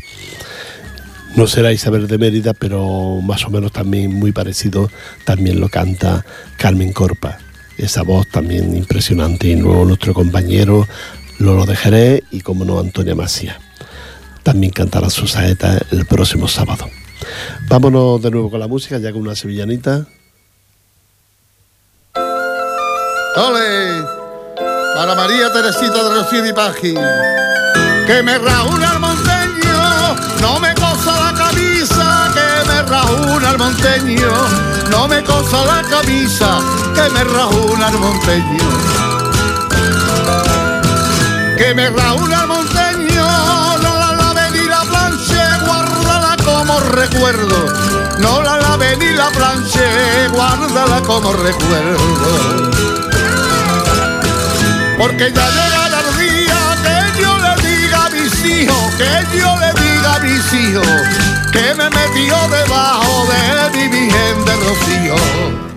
[1.37, 4.91] No será Isabel de Mérida, pero más o menos también muy parecido,
[5.25, 6.25] también lo canta
[6.57, 7.39] Carmen Corpa.
[7.77, 9.47] Esa voz también impresionante.
[9.47, 10.89] Y luego nuestro compañero
[11.39, 13.59] lo dejaré y como no Antonia Macía.
[14.43, 16.89] También cantará su saeta el próximo sábado.
[17.69, 20.07] Vámonos de nuevo con la música, ya con una sevillanita.
[23.37, 24.19] ¡Ole!
[24.99, 26.95] para María Teresita de Rocío y Paji,
[28.05, 34.33] que me raúna el monteño, no me cosa la camisa, que me raúna el monteño,
[34.91, 36.59] no me cosa la camisa,
[36.97, 38.98] que me raúna el monteño.
[41.59, 43.27] Que me raúna el monteño,
[43.83, 47.67] no la lave ni la planche, guárdala como recuerdo,
[48.19, 52.79] no la lave ni la planche, guárdala como recuerdo
[54.99, 59.73] porque ya llegará el día que yo le diga a mis hijos, que yo le
[59.81, 60.87] diga a mis hijos,
[61.53, 65.68] que me metió debajo de mi virgen de rocío.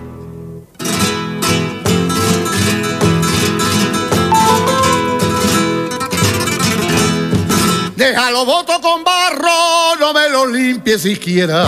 [8.12, 11.64] Déjalo voto con barro, no me lo limpie siquiera.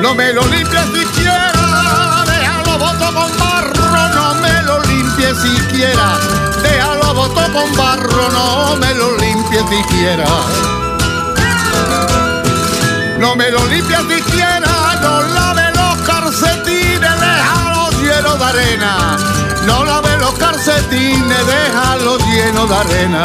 [0.00, 1.52] No me lo limpie siquiera.
[5.34, 6.18] siquiera.
[6.62, 10.24] Déjalo boto con barro, no me lo limpie siquiera.
[13.18, 19.16] No me lo limpie siquiera, no lave los calcetines, déjalo lleno de arena.
[19.66, 19.84] No
[20.24, 23.24] los calcetines, déjalo lleno de arena.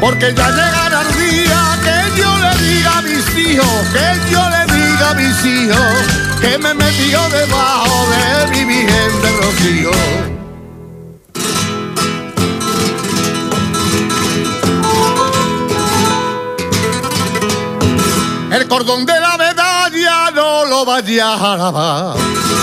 [0.00, 4.62] Porque ya llegará el día que yo le diga a mis hijos, que yo le
[4.72, 5.94] diga a mis hijos
[6.40, 9.90] que me metió debajo de mi virgen de rocío.
[18.52, 22.53] El cordón de la medalla no lo vayas a lavar.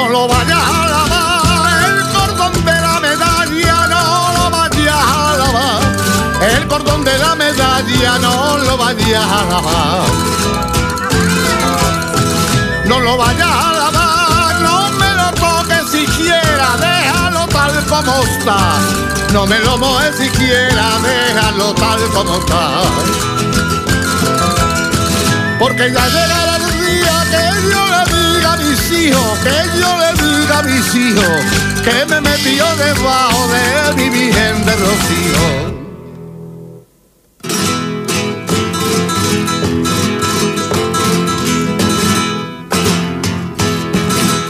[0.00, 1.84] No lo vayas a lavar.
[1.84, 5.80] El cordón de la medalla no lo vayas a lavar.
[6.56, 10.40] El cordón de la medalla no lo vayas a lavar
[12.86, 18.58] no lo vayas a lavar, no me lo toques siquiera, déjalo tal como está.
[19.32, 22.62] No me lo mojes siquiera, déjalo tal como está.
[25.60, 26.49] Porque ya llegará
[29.42, 31.44] que yo le diga a mis hijos,
[31.84, 35.70] que me metió debajo de mi virgen de rocío.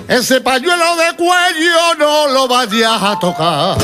[0.08, 3.78] Ese pañuelo de cuello no lo vayas a tocar.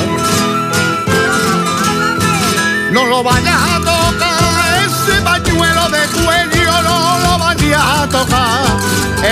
[2.91, 4.83] No lo vayas a tocar.
[4.85, 8.66] Ese pañuelo de cuello no lo vayas a tocar.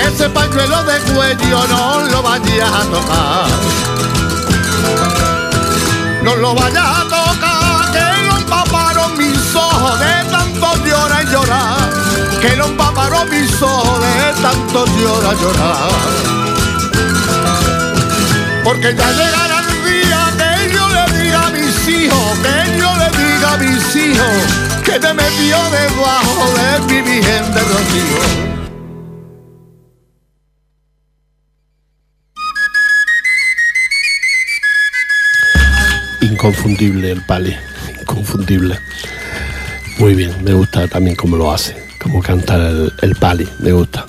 [0.04, 3.48] Ese pañuelo de cuello no lo vayas a tocar.
[6.24, 11.90] No lo vayas a tocar, que lo empaparon mis ojos de tanto llorar y llorar.
[12.42, 16.36] Que lo empaparon mis ojos de tanto llorar y llorar
[18.66, 23.10] porque ya llegará el día que yo le diga a mis hijos, que yo le
[23.16, 24.28] diga a mis hijos,
[24.84, 28.55] que me metió debajo de mi virgen de rocío.
[36.46, 37.56] Inconfundible el pali,
[38.02, 38.80] inconfundible.
[39.98, 42.56] Muy bien, me gusta también cómo lo hace, cómo canta
[43.02, 44.06] el, pali, me gusta.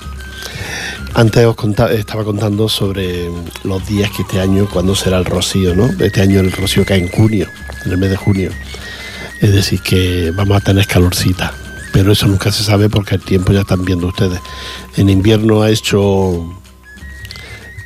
[1.15, 1.57] Antes os
[1.93, 3.27] estaba contando sobre
[3.63, 5.89] los días que este año, cuando será el rocío, ¿no?
[5.99, 7.47] Este año el rocío cae en junio,
[7.85, 8.51] en el mes de junio.
[9.41, 11.51] Es decir, que vamos a tener calorcita.
[11.91, 14.39] Pero eso nunca se sabe porque el tiempo ya están viendo ustedes.
[14.95, 16.53] En invierno ha hecho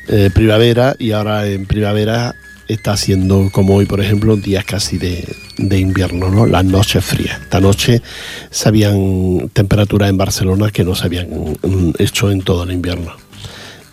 [0.10, 2.36] eh, primavera y ahora en primavera
[2.74, 6.46] está haciendo, como hoy, por ejemplo, días casi de, de, invierno, ¿no?
[6.46, 7.42] Las noches frías.
[7.42, 8.02] Esta noche
[8.50, 13.16] se habían temperaturas en Barcelona que no se habían mm, hecho en todo el invierno.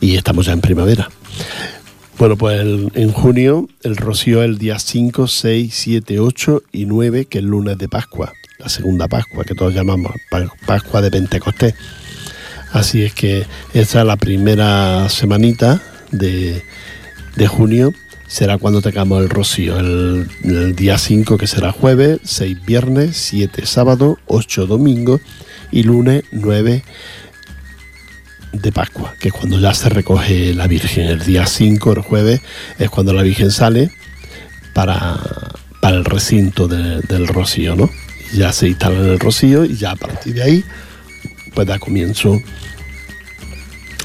[0.00, 1.08] Y estamos ya en primavera.
[2.18, 7.38] Bueno, pues en junio el rocío el día 5, 6, 7, 8 y 9, que
[7.38, 10.12] es el lunes de Pascua, la segunda Pascua, que todos llamamos
[10.66, 11.74] Pascua de Pentecostés.
[12.72, 16.62] Así es que esta es la primera semanita de,
[17.36, 17.92] de junio
[18.28, 19.78] será cuando tengamos el rocío.
[19.78, 25.20] El, día 5 que será jueves, 6 viernes, 7 sábado, 8 domingo
[25.72, 26.84] y lunes 9
[28.52, 31.06] de Pascua, que es cuando ya se recoge la Virgen.
[31.06, 32.40] El día 5, el jueves,
[32.78, 33.90] es cuando la Virgen sale
[34.74, 35.18] para,
[35.80, 37.90] para el recinto del rocío, ¿no?
[38.34, 40.64] Ya se instala en el rocío y ya a partir de ahí,
[41.54, 42.40] pues da comienzo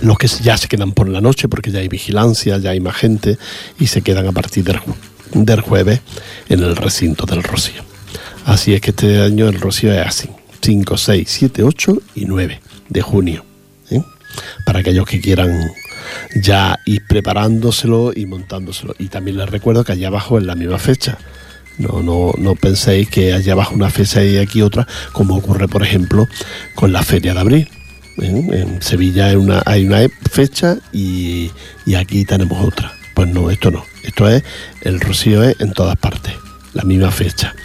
[0.04, 2.96] los que ya se quedan por la noche porque ya hay vigilancia, ya hay más
[2.96, 3.38] gente
[3.80, 6.02] y se quedan a partir del, jueves
[6.50, 7.82] en el recinto del Rocío.
[8.46, 10.30] Así es que este año el Rocío es así,
[10.62, 13.46] 5, 6, 7, 8 y 9 de junio.
[13.90, 14.02] ¿eh?
[14.66, 15.72] para aquellos que quieran
[16.36, 18.96] ya ir preparándoselo y montándoselo.
[19.00, 21.18] Y también les recuerdo que allá abajo es la misma fecha.
[21.78, 25.82] No, no, no penséis que allá abajo una fecha y aquí otra, como ocurre, por
[25.82, 26.28] ejemplo,
[26.76, 27.70] con la Feria de Abril.
[28.22, 28.48] ¿Eh?
[28.52, 29.64] En Sevilla hay una,
[30.30, 31.52] fecha y,
[31.86, 32.94] y aquí tenemos otra.
[33.14, 33.86] Pues no, esto no.
[34.04, 34.44] Esto es,
[34.82, 36.34] el rocío es en todas partes,
[36.74, 37.56] la misma fecha.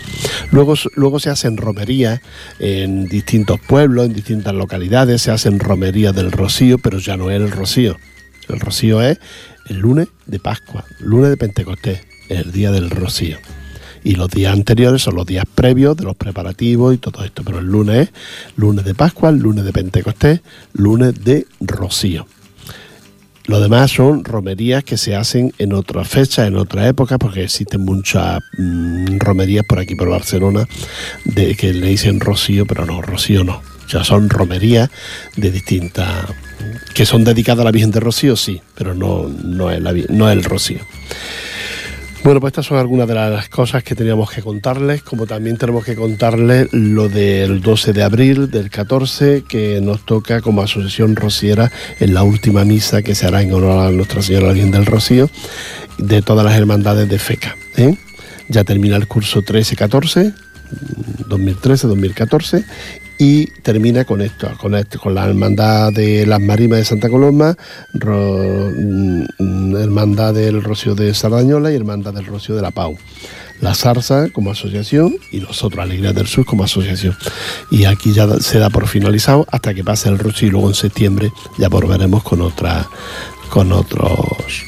[0.51, 2.21] Luego, luego se hacen romerías
[2.59, 7.37] en distintos pueblos, en distintas localidades, se hacen romerías del rocío, pero ya no es
[7.37, 7.97] el rocío.
[8.49, 9.19] El rocío es
[9.69, 13.39] el lunes de Pascua, lunes de Pentecostés, el día del rocío.
[14.05, 17.43] Y los días anteriores son los días previos de los preparativos y todo esto.
[17.45, 18.15] Pero el lunes es
[18.57, 20.41] lunes de Pascua, lunes de Pentecostés,
[20.73, 22.27] lunes de rocío.
[23.49, 27.81] Lo demás son romerías que se hacen en otras fechas, en otras épocas, porque existen
[27.81, 30.67] muchas mm, romerías por aquí, por Barcelona,
[31.25, 33.63] de que le dicen rocío, pero no, rocío no.
[33.89, 34.91] Ya son romerías
[35.37, 36.27] de distintas,
[36.93, 40.29] que son dedicadas a la Virgen de Rocío, sí, pero no, no, es, la, no
[40.29, 40.81] es el rocío.
[42.29, 45.83] Bueno, pues estas son algunas de las cosas que teníamos que contarles, como también tenemos
[45.83, 51.73] que contarles lo del 12 de abril del 14, que nos toca como asociación rociera
[51.99, 55.31] en la última misa que se hará en honor a Nuestra Señora Virgen del Rocío,
[55.97, 57.57] de todas las hermandades de FECA.
[57.79, 57.97] ¿eh?
[58.49, 60.35] Ya termina el curso 13-14,
[61.29, 62.65] 2013-2014,
[63.19, 67.57] y termina con esto, con, esto, con la hermandad de las Marimas de Santa Coloma,
[67.95, 72.97] ro, mm, hermandad del Rocío de Sardañola y hermandad del Rocío de la Pau.
[73.61, 77.17] La Zarza como asociación y nosotros Alegría del Sur como asociación.
[77.73, 80.75] Y aquí ya se da por finalizado hasta que pase el Rocío y luego en
[80.75, 82.89] septiembre ya volveremos con otra,
[83.51, 84.63] con otros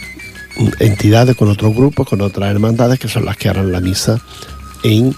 [0.80, 4.20] entidades, con otros grupos, con otras hermandades que son las que harán la misa
[4.82, 5.14] en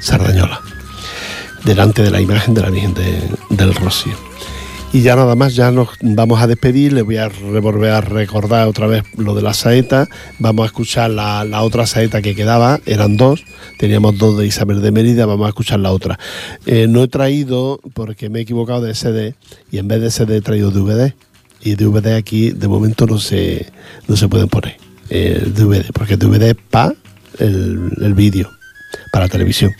[0.00, 0.60] Sardañola
[1.64, 2.94] delante de la imagen de la Virgen
[3.50, 4.14] del Rocío.
[4.92, 8.66] Y ya nada más, ya nos vamos a despedir, les voy a volver a recordar
[8.66, 10.08] otra vez lo de la saeta,
[10.40, 13.44] vamos a escuchar la, otra saeta que quedaba, eran dos,
[13.78, 16.18] teníamos dos de Isabel de Mérida, vamos a escuchar la otra.
[16.66, 19.36] Eh, no he traído, porque me he equivocado de CD,
[19.70, 21.14] y en vez de CD he traído DVD,
[21.62, 23.70] y DVD aquí de momento no se,
[24.08, 24.76] no se pueden poner,
[25.08, 26.94] el DVD, porque DVD es para
[27.38, 28.50] el, el vídeo
[29.10, 29.74] para televisión.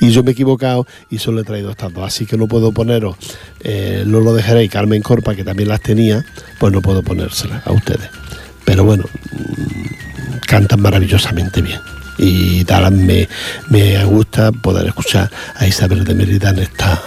[0.00, 2.04] Y yo me he equivocado y solo he traído estas dos.
[2.04, 3.16] Así que no puedo poneros
[3.60, 6.24] eh, No lo dejaré Carmen Corpa, que también las tenía,
[6.58, 8.08] pues no puedo ponérselas a ustedes.
[8.64, 11.80] Pero bueno, mm, cantan maravillosamente bien.
[12.16, 13.28] Y tal, me,
[13.70, 17.02] me gusta poder escuchar a Isabel de Mérida en esta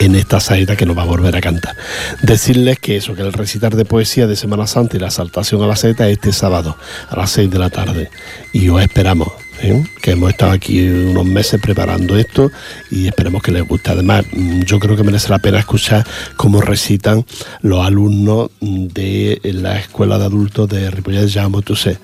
[0.00, 1.76] en esta saída que nos va a volver a cantar.
[2.22, 5.66] Decirles que eso, que el recitar de poesía de Semana Santa y la saltación a
[5.66, 6.76] la saeta este sábado
[7.10, 8.10] a las 6 de la tarde.
[8.52, 9.28] Y os esperamos.
[9.62, 9.84] ¿Eh?
[10.00, 12.50] que hemos estado aquí unos meses preparando esto
[12.90, 13.90] y esperemos que les guste.
[13.90, 16.06] Además, mm, yo creo que merece la pena escuchar
[16.36, 17.24] cómo recitan
[17.62, 21.98] los alumnos de la Escuela de Adultos de Ripollet de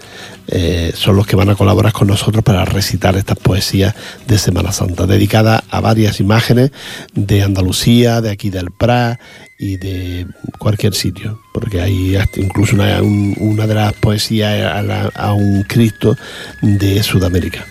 [0.48, 3.94] eh, son los que van a colaborar con nosotros para recitar estas poesías
[4.26, 6.70] de Semana Santa, dedicadas a varias imágenes
[7.14, 9.20] de Andalucía, de aquí del Prat
[9.58, 10.26] y de
[10.58, 14.84] cualquier sitio, porque hay incluso una, una de las poesías
[15.14, 16.16] a, un Cristo
[16.60, 17.66] de Sudamérica.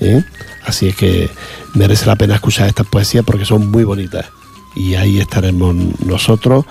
[0.00, 0.22] ¿eh?
[0.64, 1.30] Así es que
[1.74, 4.26] merece la pena escuchar estas poesías porque son muy bonitas.
[4.74, 5.74] Y ahí estaremos
[6.04, 6.64] nosotros,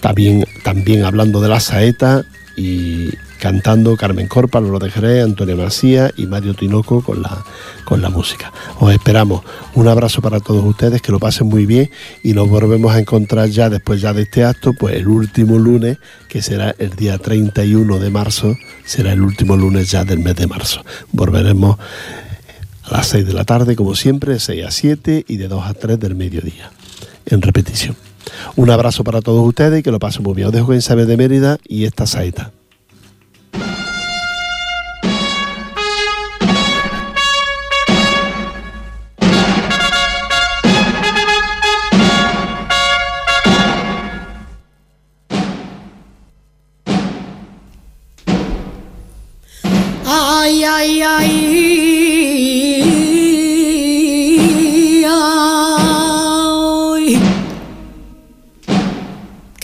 [0.00, 2.24] también, también hablando de la saeta
[2.56, 7.44] y, cantando Carmen Corpa, Lolo de Jerez, Antonio Macía y Mario Tinoco con la,
[7.84, 8.52] con la música.
[8.80, 9.42] Os esperamos.
[9.74, 11.90] Un abrazo para todos ustedes, que lo pasen muy bien
[12.22, 15.98] y nos volvemos a encontrar ya después ya de este acto, pues el último lunes,
[16.28, 20.46] que será el día 31 de marzo, será el último lunes ya del mes de
[20.46, 20.84] marzo.
[21.12, 21.78] Volveremos
[22.82, 25.64] a las 6 de la tarde, como siempre, de 6 a 7 y de 2
[25.64, 26.70] a 3 del mediodía,
[27.26, 27.96] en repetición.
[28.56, 30.48] Un abrazo para todos ustedes y que lo pasen muy bien.
[30.48, 32.52] Os dejo con Isabel de Mérida y esta saeta.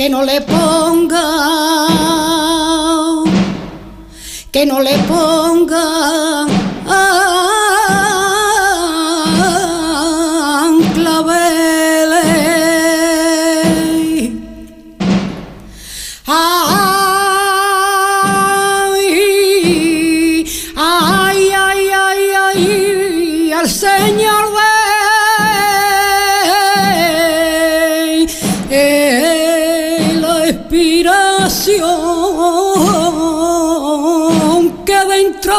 [0.05, 1.27] Que no le ponga,
[4.53, 6.45] que no le ponga.
[24.15, 24.55] in your
[30.21, 31.75] la inspiración
[34.85, 35.57] que dentro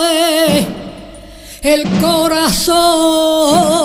[0.00, 0.66] de
[1.62, 3.77] el corazón.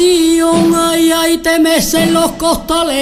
[0.00, 2.92] Ay, ay, te mecen los costaleros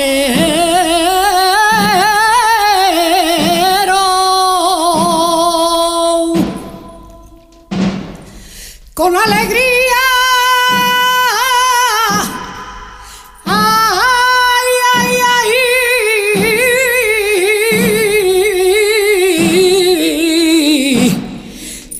[8.94, 10.02] con alegría.
[13.44, 15.62] Ay, ay, ay,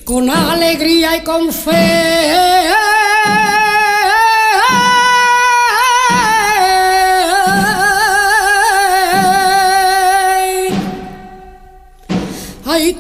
[0.05, 2.00] con alegría y con fe.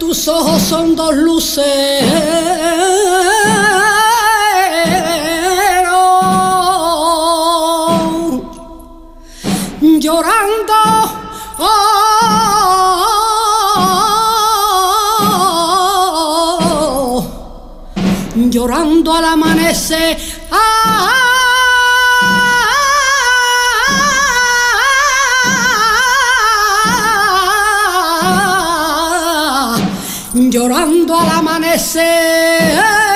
[0.01, 1.61] Tus ojos son dos luceros
[10.01, 10.75] llorando.
[11.59, 11.87] oh,
[18.51, 20.17] llorando al amanecer.
[30.51, 33.10] Llorando al amanecer.